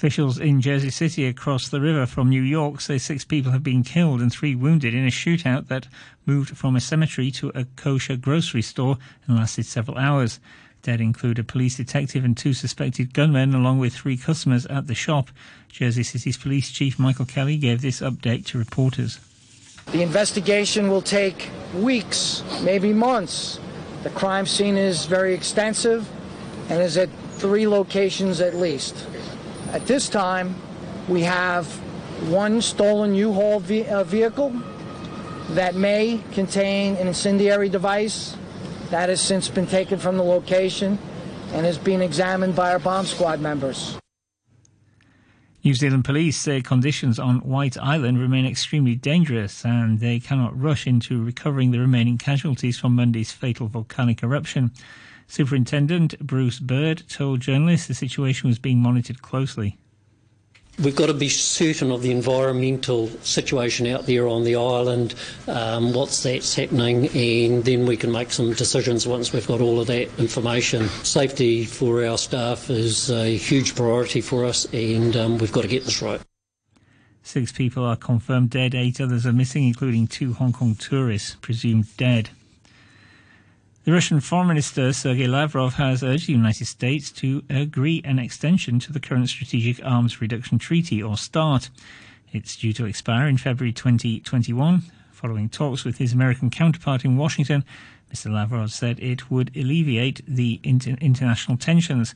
Officials 0.00 0.38
in 0.38 0.62
Jersey 0.62 0.88
City 0.88 1.26
across 1.26 1.68
the 1.68 1.78
river 1.78 2.06
from 2.06 2.30
New 2.30 2.40
York 2.40 2.80
say 2.80 2.96
six 2.96 3.22
people 3.22 3.52
have 3.52 3.62
been 3.62 3.82
killed 3.82 4.22
and 4.22 4.32
three 4.32 4.54
wounded 4.54 4.94
in 4.94 5.06
a 5.06 5.10
shootout 5.10 5.68
that 5.68 5.88
moved 6.24 6.56
from 6.56 6.74
a 6.74 6.80
cemetery 6.80 7.30
to 7.32 7.52
a 7.54 7.66
kosher 7.76 8.16
grocery 8.16 8.62
store 8.62 8.96
and 9.26 9.36
lasted 9.36 9.66
several 9.66 9.98
hours. 9.98 10.40
Dead 10.80 11.02
include 11.02 11.38
a 11.38 11.44
police 11.44 11.76
detective 11.76 12.24
and 12.24 12.34
two 12.34 12.54
suspected 12.54 13.12
gunmen, 13.12 13.52
along 13.52 13.78
with 13.78 13.92
three 13.92 14.16
customers 14.16 14.64
at 14.68 14.86
the 14.86 14.94
shop. 14.94 15.28
Jersey 15.68 16.02
City's 16.02 16.38
police 16.38 16.70
chief 16.70 16.98
Michael 16.98 17.26
Kelly 17.26 17.58
gave 17.58 17.82
this 17.82 18.00
update 18.00 18.46
to 18.46 18.58
reporters. 18.58 19.20
The 19.92 20.00
investigation 20.00 20.88
will 20.88 21.02
take 21.02 21.50
weeks, 21.74 22.42
maybe 22.62 22.94
months. 22.94 23.60
The 24.02 24.08
crime 24.08 24.46
scene 24.46 24.78
is 24.78 25.04
very 25.04 25.34
extensive 25.34 26.08
and 26.70 26.80
is 26.80 26.96
at 26.96 27.10
three 27.32 27.68
locations 27.68 28.40
at 28.40 28.54
least. 28.54 29.06
At 29.72 29.86
this 29.86 30.08
time, 30.08 30.56
we 31.08 31.22
have 31.22 31.66
one 32.28 32.60
stolen 32.60 33.14
U-Haul 33.14 33.60
ve- 33.60 33.86
uh, 33.86 34.04
vehicle 34.04 34.52
that 35.50 35.74
may 35.74 36.20
contain 36.32 36.96
an 36.96 37.06
incendiary 37.06 37.68
device, 37.68 38.36
That 38.90 39.08
has 39.08 39.20
since 39.20 39.48
been 39.48 39.68
taken 39.68 40.00
from 40.00 40.16
the 40.16 40.24
location 40.24 40.98
and 41.52 41.64
is 41.64 41.78
being 41.78 42.02
examined 42.02 42.56
by 42.56 42.72
our 42.72 42.80
bomb 42.80 43.06
squad 43.06 43.40
members. 43.40 43.96
New 45.62 45.74
Zealand 45.74 46.04
police 46.04 46.36
say 46.36 46.60
conditions 46.62 47.18
on 47.20 47.38
White 47.40 47.78
Island 47.78 48.18
remain 48.18 48.46
extremely 48.46 48.96
dangerous 48.96 49.64
and 49.64 50.00
they 50.00 50.18
cannot 50.18 50.58
rush 50.58 50.86
into 50.86 51.22
recovering 51.22 51.70
the 51.70 51.78
remaining 51.78 52.18
casualties 52.18 52.78
from 52.78 52.96
Monday's 52.96 53.30
fatal 53.30 53.68
volcanic 53.68 54.22
eruption. 54.24 54.72
Superintendent 55.30 56.18
Bruce 56.18 56.58
Bird 56.58 57.04
told 57.08 57.38
journalists 57.38 57.86
the 57.86 57.94
situation 57.94 58.48
was 58.48 58.58
being 58.58 58.78
monitored 58.78 59.22
closely. 59.22 59.78
We've 60.82 60.96
got 60.96 61.06
to 61.06 61.14
be 61.14 61.28
certain 61.28 61.92
of 61.92 62.02
the 62.02 62.10
environmental 62.10 63.06
situation 63.22 63.86
out 63.86 64.06
there 64.06 64.26
on 64.26 64.42
the 64.42 64.56
island, 64.56 65.14
um, 65.46 65.92
what's 65.92 66.24
that's 66.24 66.56
happening, 66.56 67.06
and 67.10 67.64
then 67.64 67.86
we 67.86 67.96
can 67.96 68.10
make 68.10 68.32
some 68.32 68.54
decisions 68.54 69.06
once 69.06 69.32
we've 69.32 69.46
got 69.46 69.60
all 69.60 69.78
of 69.78 69.86
that 69.86 70.08
information. 70.18 70.88
Safety 71.04 71.64
for 71.64 72.04
our 72.04 72.18
staff 72.18 72.68
is 72.68 73.08
a 73.08 73.36
huge 73.36 73.76
priority 73.76 74.20
for 74.20 74.44
us, 74.44 74.64
and 74.72 75.16
um, 75.16 75.38
we've 75.38 75.52
got 75.52 75.62
to 75.62 75.68
get 75.68 75.84
this 75.84 76.02
right. 76.02 76.20
Six 77.22 77.52
people 77.52 77.84
are 77.84 77.94
confirmed 77.94 78.50
dead, 78.50 78.74
eight 78.74 79.00
others 79.00 79.26
are 79.26 79.32
missing, 79.32 79.68
including 79.68 80.08
two 80.08 80.32
Hong 80.32 80.52
Kong 80.52 80.74
tourists 80.74 81.36
presumed 81.40 81.96
dead. 81.96 82.30
The 83.84 83.92
Russian 83.92 84.20
Foreign 84.20 84.48
Minister 84.48 84.92
Sergei 84.92 85.26
Lavrov 85.26 85.74
has 85.76 86.02
urged 86.02 86.26
the 86.26 86.34
United 86.34 86.66
States 86.66 87.10
to 87.12 87.42
agree 87.48 88.02
an 88.04 88.18
extension 88.18 88.78
to 88.78 88.92
the 88.92 89.00
current 89.00 89.30
Strategic 89.30 89.82
Arms 89.82 90.20
Reduction 90.20 90.58
Treaty, 90.58 91.02
or 91.02 91.16
START. 91.16 91.70
It's 92.30 92.56
due 92.56 92.74
to 92.74 92.84
expire 92.84 93.26
in 93.26 93.38
February 93.38 93.72
2021. 93.72 94.82
Following 95.12 95.48
talks 95.48 95.82
with 95.86 95.96
his 95.96 96.12
American 96.12 96.50
counterpart 96.50 97.06
in 97.06 97.16
Washington, 97.16 97.64
Mr. 98.12 98.30
Lavrov 98.30 98.70
said 98.70 99.00
it 99.00 99.30
would 99.30 99.50
alleviate 99.56 100.20
the 100.28 100.60
inter- 100.62 100.98
international 101.00 101.56
tensions. 101.56 102.14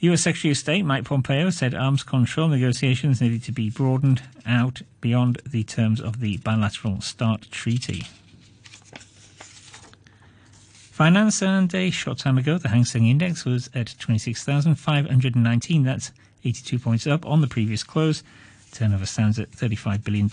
The 0.00 0.10
US 0.10 0.22
Secretary 0.22 0.52
of 0.52 0.56
State 0.56 0.86
Mike 0.86 1.04
Pompeo 1.04 1.50
said 1.50 1.74
arms 1.74 2.02
control 2.02 2.48
negotiations 2.48 3.20
needed 3.20 3.42
to 3.42 3.52
be 3.52 3.68
broadened 3.68 4.22
out 4.46 4.80
beyond 5.02 5.42
the 5.44 5.64
terms 5.64 6.00
of 6.00 6.20
the 6.20 6.38
bilateral 6.38 7.02
START 7.02 7.50
treaty. 7.50 8.04
Finance 10.94 11.42
and 11.42 11.74
a 11.74 11.90
short 11.90 12.18
time 12.18 12.38
ago, 12.38 12.56
the 12.56 12.68
Hang 12.68 12.84
Seng 12.84 13.08
Index 13.08 13.44
was 13.44 13.68
at 13.74 13.96
26,519. 13.98 15.82
That's 15.82 16.12
82 16.44 16.78
points 16.78 17.04
up 17.08 17.26
on 17.26 17.40
the 17.40 17.48
previous 17.48 17.82
close. 17.82 18.22
Turnover 18.70 19.04
stands 19.04 19.40
at 19.40 19.50
$35 19.50 20.04
billion. 20.04 20.28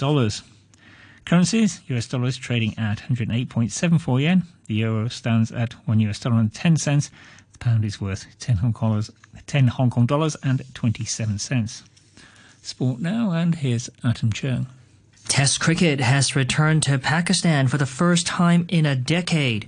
Currencies, 1.26 1.82
US 1.88 2.08
dollars 2.08 2.38
trading 2.38 2.78
at 2.78 3.00
108.74 3.00 4.22
yen. 4.22 4.44
The 4.68 4.76
euro 4.76 5.08
stands 5.08 5.52
at 5.52 5.74
1 5.88 6.00
US 6.02 6.20
dollar 6.20 6.40
and 6.40 6.54
10 6.54 6.78
cents. 6.78 7.10
The 7.54 7.58
pound 7.58 7.84
is 7.84 8.00
worth 8.00 8.28
10 8.38 8.58
Hong 8.58 8.74
Kong 8.74 8.92
dollars, 8.92 9.10
10 9.48 9.68
Hong 9.68 9.90
Kong 9.90 10.06
dollars 10.06 10.38
and 10.44 10.62
27 10.76 11.40
cents. 11.40 11.82
Sport 12.62 13.00
now, 13.00 13.32
and 13.32 13.56
here's 13.56 13.90
Atom 14.04 14.32
Chung. 14.32 14.68
Test 15.28 15.60
cricket 15.60 16.02
has 16.02 16.36
returned 16.36 16.84
to 16.84 17.00
Pakistan 17.00 17.68
for 17.68 17.78
the 17.78 17.86
first 17.88 18.28
time 18.28 18.66
in 18.70 18.86
a 18.86 18.96
decade. 18.96 19.68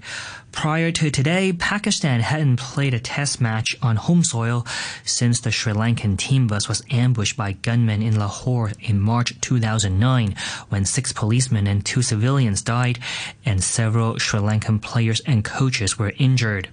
Prior 0.53 0.91
to 0.91 1.09
today, 1.09 1.51
Pakistan 1.51 2.21
hadn't 2.21 2.55
played 2.55 2.93
a 2.93 2.99
test 2.99 3.41
match 3.41 3.75
on 3.81 3.97
home 3.97 4.23
soil 4.23 4.65
since 5.03 5.41
the 5.41 5.51
Sri 5.51 5.73
Lankan 5.73 6.15
team 6.15 6.47
bus 6.47 6.69
was 6.69 6.83
ambushed 6.89 7.35
by 7.35 7.53
gunmen 7.53 8.01
in 8.01 8.17
Lahore 8.17 8.71
in 8.79 8.99
March 8.99 9.33
2009 9.41 10.35
when 10.69 10.85
six 10.85 11.11
policemen 11.11 11.67
and 11.67 11.83
two 11.83 12.01
civilians 12.01 12.61
died 12.61 12.99
and 13.43 13.61
several 13.61 14.19
Sri 14.19 14.39
Lankan 14.39 14.81
players 14.81 15.19
and 15.25 15.43
coaches 15.43 15.99
were 15.99 16.13
injured. 16.17 16.69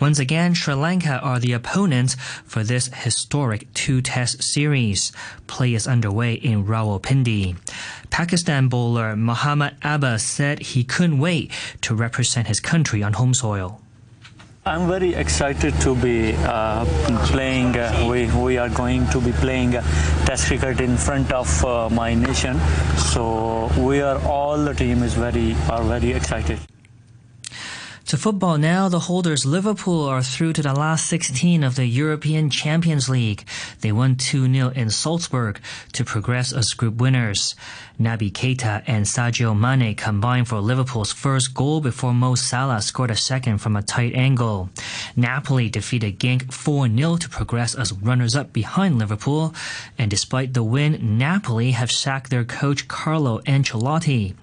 Once 0.00 0.18
again, 0.18 0.54
Sri 0.54 0.74
Lanka 0.74 1.20
are 1.20 1.38
the 1.38 1.52
opponents 1.52 2.16
for 2.44 2.64
this 2.64 2.88
historic 2.88 3.72
two-test 3.74 4.42
series. 4.42 5.12
Play 5.46 5.74
is 5.74 5.86
underway 5.86 6.34
in 6.34 6.64
Rawalpindi. 6.64 7.56
Pakistan 8.10 8.68
bowler 8.68 9.14
Muhammad 9.14 9.76
Abbas 9.82 10.22
said 10.22 10.58
he 10.58 10.82
couldn't 10.82 11.18
wait 11.18 11.52
to 11.82 11.94
represent 11.94 12.48
his 12.48 12.58
country 12.58 13.02
on 13.02 13.09
home 13.14 13.34
soil. 13.34 13.80
I'm 14.66 14.88
very 14.88 15.14
excited 15.14 15.72
to 15.80 15.96
be 15.96 16.34
uh, 16.36 16.84
playing. 17.32 17.76
Uh, 17.76 18.06
we, 18.10 18.30
we 18.32 18.58
are 18.58 18.68
going 18.68 19.06
to 19.08 19.20
be 19.20 19.32
playing 19.32 19.74
uh, 19.74 19.82
Test 20.26 20.46
cricket 20.48 20.80
in 20.80 20.96
front 20.98 21.32
of 21.32 21.64
uh, 21.64 21.88
my 21.88 22.14
nation. 22.14 22.60
So 22.96 23.70
we 23.78 24.02
are 24.02 24.20
all 24.26 24.58
the 24.58 24.74
team 24.74 25.02
is 25.02 25.14
very 25.14 25.56
are 25.70 25.82
very 25.82 26.12
excited. 26.12 26.58
To 28.10 28.16
football 28.16 28.58
now, 28.58 28.88
the 28.88 28.98
holders 28.98 29.46
Liverpool 29.46 30.02
are 30.02 30.20
through 30.20 30.54
to 30.54 30.62
the 30.62 30.74
last 30.74 31.06
16 31.06 31.62
of 31.62 31.76
the 31.76 31.86
European 31.86 32.50
Champions 32.50 33.08
League. 33.08 33.44
They 33.82 33.92
won 33.92 34.16
2-0 34.16 34.72
in 34.74 34.90
Salzburg 34.90 35.60
to 35.92 36.04
progress 36.04 36.52
as 36.52 36.74
group 36.74 36.96
winners. 36.96 37.54
Naby 38.00 38.32
Keita 38.32 38.82
and 38.88 39.04
Sadio 39.04 39.56
Mane 39.56 39.94
combined 39.94 40.48
for 40.48 40.58
Liverpool's 40.58 41.12
first 41.12 41.54
goal 41.54 41.80
before 41.80 42.12
Mo 42.12 42.34
Salah 42.34 42.82
scored 42.82 43.12
a 43.12 43.16
second 43.16 43.58
from 43.58 43.76
a 43.76 43.82
tight 43.82 44.14
angle. 44.14 44.70
Napoli 45.14 45.68
defeated 45.68 46.18
Genk 46.18 46.46
4-0 46.46 47.20
to 47.20 47.28
progress 47.28 47.76
as 47.76 47.92
runners-up 47.92 48.52
behind 48.52 48.98
Liverpool. 48.98 49.54
And 49.98 50.10
despite 50.10 50.54
the 50.54 50.64
win, 50.64 51.18
Napoli 51.18 51.72
have 51.72 51.92
sacked 51.92 52.30
their 52.30 52.44
coach 52.44 52.88
Carlo 52.88 53.38
Ancelotti. 53.42 54.34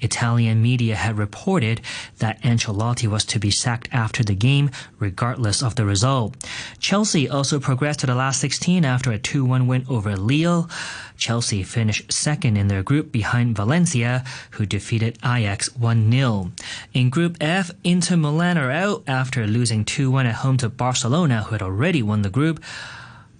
Italian 0.00 0.60
media 0.60 0.96
had 0.96 1.16
reported 1.16 1.80
that 2.18 2.42
Ancelotti 2.42 3.13
was 3.14 3.24
to 3.24 3.38
be 3.38 3.48
sacked 3.48 3.88
after 3.92 4.24
the 4.24 4.34
game, 4.34 4.68
regardless 4.98 5.62
of 5.62 5.76
the 5.76 5.86
result. 5.86 6.34
Chelsea 6.80 7.28
also 7.28 7.60
progressed 7.60 8.00
to 8.00 8.06
the 8.06 8.14
last 8.16 8.40
16 8.40 8.84
after 8.84 9.12
a 9.12 9.20
2-1 9.20 9.68
win 9.68 9.86
over 9.88 10.16
Lille. 10.16 10.68
Chelsea 11.16 11.62
finished 11.62 12.12
second 12.12 12.56
in 12.56 12.66
their 12.66 12.82
group 12.82 13.12
behind 13.12 13.54
Valencia, 13.54 14.24
who 14.50 14.66
defeated 14.66 15.16
Ajax 15.24 15.68
1-0. 15.68 16.50
In 16.92 17.08
Group 17.08 17.36
F, 17.40 17.70
Inter 17.84 18.16
Milan 18.16 18.58
are 18.58 18.72
out 18.72 19.04
after 19.06 19.46
losing 19.46 19.84
2-1 19.84 20.24
at 20.24 20.42
home 20.42 20.56
to 20.56 20.68
Barcelona, 20.68 21.44
who 21.44 21.52
had 21.52 21.62
already 21.62 22.02
won 22.02 22.22
the 22.22 22.30
group. 22.30 22.60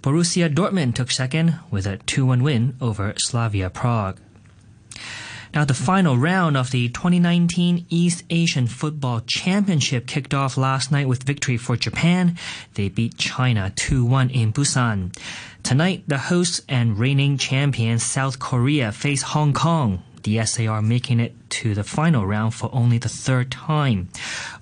Borussia 0.02 0.48
Dortmund 0.48 0.94
took 0.94 1.10
second 1.10 1.58
with 1.72 1.84
a 1.84 1.98
2-1 1.98 2.42
win 2.42 2.76
over 2.80 3.12
Slavia 3.16 3.70
Prague. 3.70 4.20
Now, 5.54 5.64
the 5.64 5.72
final 5.72 6.18
round 6.18 6.56
of 6.56 6.72
the 6.72 6.88
2019 6.88 7.86
East 7.88 8.24
Asian 8.28 8.66
Football 8.66 9.20
Championship 9.20 10.04
kicked 10.08 10.34
off 10.34 10.56
last 10.56 10.90
night 10.90 11.06
with 11.06 11.22
victory 11.22 11.56
for 11.56 11.76
Japan. 11.76 12.36
They 12.74 12.88
beat 12.88 13.18
China 13.18 13.72
2-1 13.76 14.34
in 14.34 14.52
Busan. 14.52 15.16
Tonight, 15.62 16.02
the 16.08 16.18
hosts 16.18 16.62
and 16.68 16.98
reigning 16.98 17.38
champions 17.38 18.02
South 18.02 18.40
Korea 18.40 18.90
face 18.90 19.22
Hong 19.22 19.52
Kong. 19.52 20.02
The 20.24 20.44
SAR 20.44 20.82
making 20.82 21.20
it 21.20 21.34
to 21.50 21.74
the 21.74 21.84
final 21.84 22.26
round 22.26 22.54
for 22.54 22.68
only 22.72 22.98
the 22.98 23.08
third 23.08 23.52
time. 23.52 24.08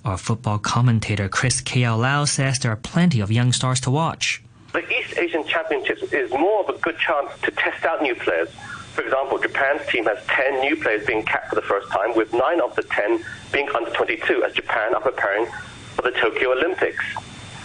Our 0.05 0.19
football 0.19 0.59
commentator 0.59 1.27
Chris 1.27 1.59
K.L. 1.59 1.97
Lau 1.97 2.25
says 2.25 2.59
there 2.59 2.71
are 2.71 2.75
plenty 2.75 3.19
of 3.19 3.31
young 3.31 3.51
stars 3.51 3.79
to 3.81 3.89
watch. 3.89 4.43
The 4.73 4.87
East 4.87 5.17
Asian 5.17 5.43
Championships 5.47 6.03
is 6.13 6.29
more 6.31 6.67
of 6.67 6.75
a 6.75 6.77
good 6.79 6.97
chance 6.99 7.31
to 7.41 7.51
test 7.51 7.83
out 7.83 8.03
new 8.03 8.13
players. 8.13 8.49
For 8.93 9.01
example, 9.01 9.39
Japan's 9.39 9.81
team 9.87 10.05
has 10.05 10.23
10 10.27 10.61
new 10.61 10.75
players 10.75 11.03
being 11.07 11.23
capped 11.23 11.49
for 11.49 11.55
the 11.55 11.63
first 11.63 11.89
time, 11.89 12.15
with 12.15 12.31
9 12.31 12.61
of 12.61 12.75
the 12.75 12.83
10 12.83 13.23
being 13.51 13.67
under 13.69 13.89
22, 13.89 14.43
as 14.43 14.53
Japan 14.53 14.93
are 14.93 15.01
preparing 15.01 15.47
for 15.95 16.03
the 16.03 16.11
Tokyo 16.11 16.51
Olympics. 16.51 17.03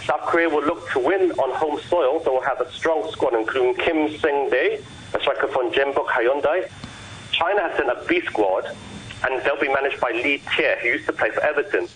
South 0.05 0.21
Korea 0.21 0.49
will 0.49 0.63
look 0.63 0.89
to 0.89 0.99
win 0.99 1.31
on 1.33 1.55
home 1.55 1.79
soil, 1.87 2.19
so 2.23 2.33
will 2.33 2.41
have 2.41 2.59
a 2.61 2.71
strong 2.71 3.07
squad, 3.11 3.35
including 3.35 3.75
Kim 3.75 4.09
Seung-dae, 4.17 4.81
a 5.13 5.19
striker 5.19 5.47
from 5.49 5.71
Jeonbuk 5.71 6.07
Hyundai. 6.07 6.67
China 7.31 7.61
has 7.61 7.77
sent 7.77 7.89
a 7.89 8.03
B 8.07 8.21
squad, 8.21 8.65
and 9.23 9.39
they'll 9.43 9.61
be 9.61 9.67
managed 9.67 9.99
by 10.01 10.09
Li 10.09 10.41
Tie, 10.47 10.77
who 10.81 10.87
used 10.87 11.05
to 11.05 11.13
play 11.13 11.29
for 11.29 11.41
Everton. 11.41 11.87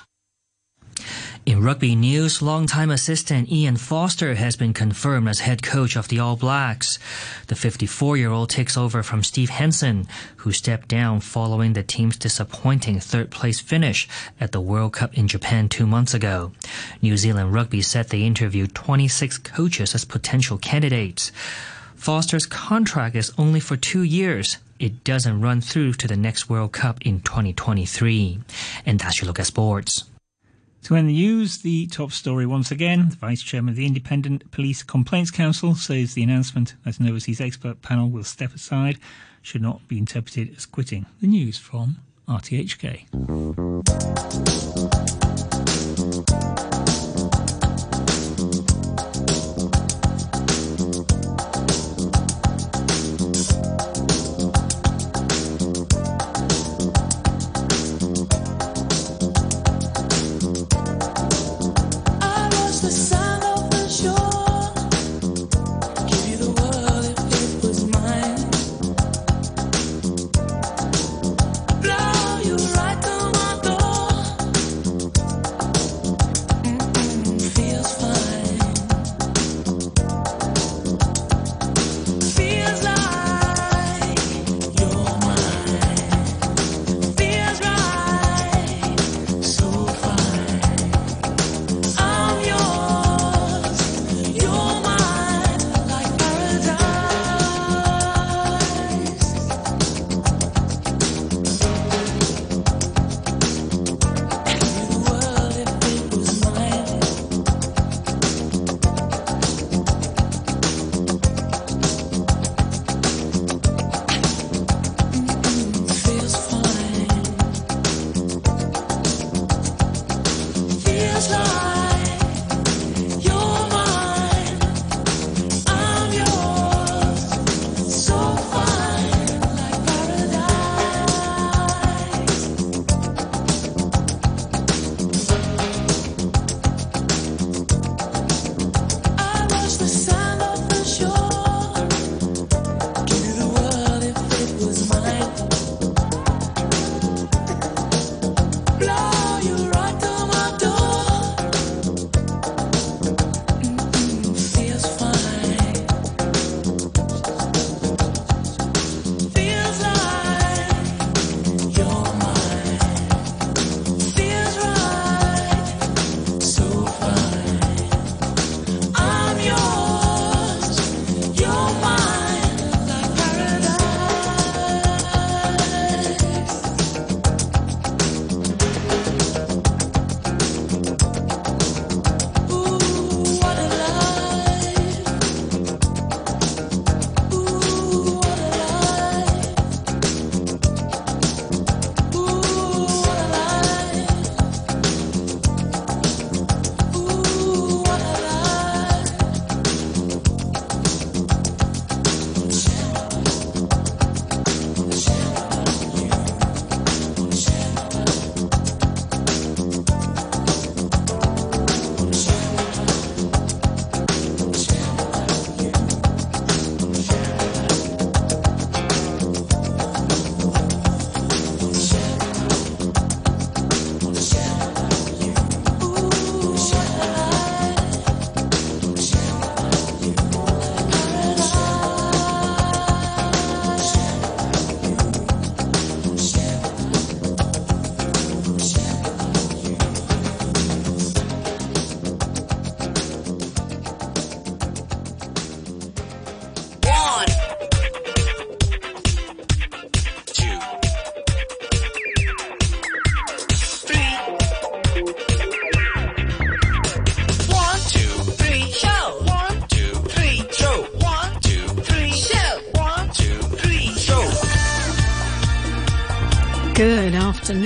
In 1.46 1.62
rugby 1.62 1.94
news, 1.94 2.42
longtime 2.42 2.90
assistant 2.90 3.52
Ian 3.52 3.76
Foster 3.76 4.36
has 4.36 4.56
been 4.56 4.72
confirmed 4.72 5.28
as 5.28 5.42
head 5.42 5.62
coach 5.62 5.98
of 5.98 6.08
the 6.08 6.18
All 6.18 6.38
Blacks. 6.38 7.00
The 7.48 7.56
54-year-old 7.56 8.50
takes 8.50 8.78
over 8.78 9.04
from 9.04 9.24
Steve 9.24 9.50
Hansen, 9.50 10.08
who 10.38 10.54
stepped 10.54 10.88
down 10.88 11.20
following 11.20 11.74
the 11.74 11.84
team's 11.84 12.16
disappointing 12.16 13.02
third-place 13.02 13.60
finish 13.60 14.08
at 14.40 14.54
the 14.54 14.62
World 14.62 14.94
Cup 14.94 15.18
in 15.18 15.28
Japan 15.28 15.68
two 15.68 15.86
months 15.86 16.14
ago. 16.14 16.54
New 17.02 17.18
Zealand 17.18 17.54
Rugby 17.54 17.82
said 17.82 18.08
they 18.08 18.24
interviewed 18.24 18.74
26 18.74 19.40
coaches 19.40 19.94
as 19.94 20.06
potential 20.06 20.58
candidates. 20.58 21.34
Foster's 21.94 22.46
contract 22.46 23.18
is 23.18 23.34
only 23.38 23.60
for 23.60 23.76
two 23.76 24.04
years. 24.04 24.60
It 24.80 25.04
doesn't 25.04 25.42
run 25.42 25.60
through 25.60 25.96
to 25.96 26.08
the 26.08 26.16
next 26.16 26.50
World 26.50 26.72
Cup 26.72 27.02
in 27.02 27.20
2023. 27.20 28.40
And 28.86 28.98
that's 28.98 29.20
your 29.20 29.28
look 29.28 29.42
at 29.42 29.48
sports. 29.48 30.06
To 30.84 30.96
end 30.96 31.08
the 31.08 31.14
news, 31.14 31.60
the 31.60 31.88
top 31.88 32.12
story 32.12 32.46
once 32.46 32.70
again. 32.70 33.08
The 33.10 33.16
Vice 33.16 33.42
Chairman 33.42 33.70
of 33.70 33.78
the 33.78 33.86
Independent 33.86 34.52
Police 34.52 34.84
Complaints 34.84 35.32
Council 35.32 35.76
says 35.76 36.14
the 36.14 36.24
announcement 36.24 36.76
that 36.84 37.00
an 37.00 37.08
overseas 37.08 37.40
expert 37.40 37.82
panel 37.82 38.10
will 38.10 38.26
step 38.26 38.54
aside 38.54 39.00
should 39.42 39.62
not 39.62 39.88
be 39.88 39.98
interpreted 39.98 40.54
as 40.58 40.66
quitting. 40.66 41.06
The 41.22 41.28
news 41.28 41.58
from 41.58 42.00
RTHK. 42.28 43.06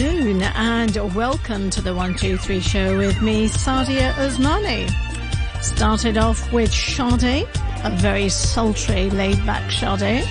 Afternoon 0.08 0.42
and 0.42 1.16
welcome 1.16 1.70
to 1.70 1.82
the 1.82 1.94
123 1.94 2.62
show 2.62 2.98
with 2.98 3.22
me, 3.22 3.50
Sadia 3.50 4.14
Osmani. 4.14 4.90
Started 5.62 6.18
off 6.18 6.54
with 6.54 6.72
Sade, 6.72 7.46
a 7.84 7.92
very 7.98 8.30
sultry, 8.30 9.10
laid 9.10 9.46
back 9.46 9.70
Sade. 9.70 10.26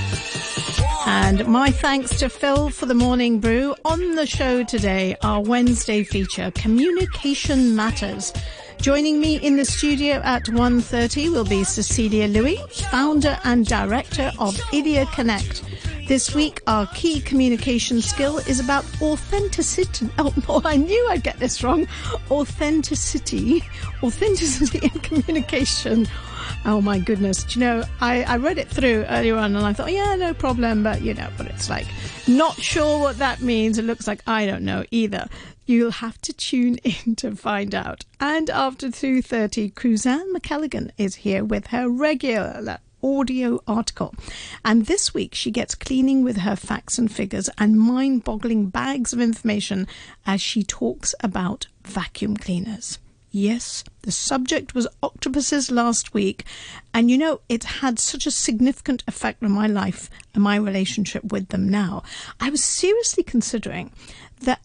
And 1.06 1.46
my 1.46 1.70
thanks 1.70 2.18
to 2.20 2.30
Phil 2.30 2.70
for 2.70 2.86
the 2.86 2.94
morning 2.94 3.38
brew. 3.38 3.74
On 3.84 4.14
the 4.14 4.24
show 4.24 4.64
today, 4.64 5.14
our 5.22 5.42
Wednesday 5.42 6.04
feature, 6.04 6.50
Communication 6.52 7.76
Matters. 7.76 8.32
Joining 8.80 9.20
me 9.20 9.36
in 9.36 9.56
the 9.56 9.64
studio 9.66 10.22
at 10.24 10.44
1.30 10.44 11.32
will 11.32 11.44
be 11.44 11.64
Cecilia 11.64 12.28
Louis, 12.28 12.56
founder 12.90 13.38
and 13.44 13.66
director 13.66 14.32
of 14.38 14.54
Idia 14.72 15.10
Connect. 15.12 15.62
This 16.06 16.36
week, 16.36 16.62
our 16.68 16.86
key 16.94 17.20
communication 17.20 18.00
skill 18.00 18.38
is 18.38 18.60
about 18.60 18.84
authenticity. 19.02 20.08
Oh, 20.48 20.62
I 20.64 20.76
knew 20.76 21.08
I'd 21.10 21.24
get 21.24 21.40
this 21.40 21.64
wrong. 21.64 21.88
Authenticity. 22.30 23.64
Authenticity 24.04 24.78
in 24.84 25.00
communication. 25.00 26.06
Oh 26.64 26.80
my 26.80 27.00
goodness. 27.00 27.42
Do 27.42 27.58
you 27.58 27.66
know, 27.66 27.84
I, 28.00 28.22
I 28.22 28.36
read 28.36 28.56
it 28.58 28.68
through 28.68 29.04
earlier 29.08 29.34
on 29.34 29.56
and 29.56 29.66
I 29.66 29.72
thought, 29.72 29.90
yeah, 29.90 30.14
no 30.14 30.32
problem. 30.32 30.84
But, 30.84 31.02
you 31.02 31.12
know, 31.12 31.28
but 31.36 31.48
it's 31.48 31.68
like, 31.68 31.88
not 32.28 32.54
sure 32.54 33.00
what 33.00 33.18
that 33.18 33.40
means. 33.40 33.76
It 33.76 33.84
looks 33.84 34.06
like 34.06 34.22
I 34.28 34.46
don't 34.46 34.64
know 34.64 34.84
either. 34.92 35.26
You'll 35.66 35.90
have 35.90 36.20
to 36.22 36.32
tune 36.32 36.76
in 36.84 37.16
to 37.16 37.34
find 37.34 37.74
out. 37.74 38.04
And 38.20 38.48
after 38.50 38.90
2.30, 38.90 39.74
Cruzanne 39.74 40.32
McCalligan 40.32 40.92
is 40.98 41.16
here 41.16 41.44
with 41.44 41.66
her 41.68 41.88
regular 41.88 42.78
audio 43.02 43.60
article. 43.66 44.14
And 44.64 44.86
this 44.86 45.14
week 45.14 45.34
she 45.34 45.50
gets 45.50 45.74
cleaning 45.74 46.24
with 46.24 46.38
her 46.38 46.56
facts 46.56 46.98
and 46.98 47.10
figures 47.10 47.48
and 47.58 47.78
mind 47.78 48.24
boggling 48.24 48.66
bags 48.66 49.12
of 49.12 49.20
information 49.20 49.86
as 50.26 50.40
she 50.40 50.62
talks 50.62 51.14
about 51.22 51.66
vacuum 51.84 52.36
cleaners. 52.36 52.98
Yes, 53.30 53.84
the 54.00 54.12
subject 54.12 54.74
was 54.74 54.88
octopuses 55.02 55.70
last 55.70 56.14
week, 56.14 56.44
and 56.94 57.10
you 57.10 57.18
know, 57.18 57.40
it 57.50 57.64
had 57.64 57.98
such 57.98 58.24
a 58.24 58.30
significant 58.30 59.04
effect 59.06 59.42
on 59.42 59.50
my 59.50 59.66
life 59.66 60.08
and 60.32 60.42
my 60.42 60.56
relationship 60.56 61.22
with 61.24 61.48
them 61.48 61.68
now. 61.68 62.02
I 62.40 62.48
was 62.48 62.64
seriously 62.64 63.22
considering 63.22 63.92
that 64.40 64.60